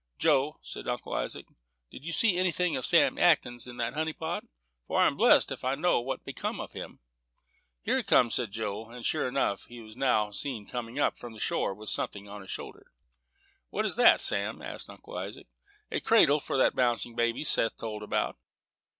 "Joe," 0.17 0.57
said 0.63 0.87
Uncle 0.87 1.13
Isaac, 1.13 1.45
"did 1.91 2.03
you 2.03 2.11
see 2.11 2.35
anything 2.35 2.75
of 2.75 2.87
Sam 2.87 3.19
Atkins 3.19 3.67
in 3.67 3.77
that 3.77 3.93
honey 3.93 4.13
pot? 4.13 4.43
for 4.87 4.99
I'm 4.99 5.15
blest 5.15 5.51
if 5.51 5.63
I 5.63 5.75
know 5.75 5.99
what 6.01 6.21
has 6.21 6.25
become 6.25 6.59
of 6.59 6.71
him." 6.71 7.01
"Here 7.83 7.97
he 7.97 8.01
comes," 8.01 8.33
said 8.33 8.49
Joe; 8.51 8.89
and, 8.89 9.05
sure 9.05 9.27
enough, 9.27 9.65
he 9.65 9.79
was 9.79 9.95
now 9.95 10.31
seen 10.31 10.65
coming 10.65 10.97
up 10.97 11.19
from 11.19 11.33
the 11.33 11.39
shore, 11.39 11.75
with 11.75 11.91
something 11.91 12.27
on 12.27 12.41
his 12.41 12.49
shoulder. 12.49 12.87
"What 13.69 13.85
is 13.85 13.95
that, 13.97 14.21
Sam?" 14.21 14.59
asked 14.63 14.89
Uncle 14.89 15.15
Isaac. 15.15 15.45
"A 15.91 15.99
cradle 15.99 16.39
for 16.39 16.57
that 16.57 16.75
bouncing 16.75 17.13
baby 17.15 17.43
Seth 17.43 17.77
told 17.77 18.01
about." 18.01 18.37